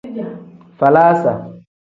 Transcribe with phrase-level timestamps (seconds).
[0.79, 1.31] Falaasa.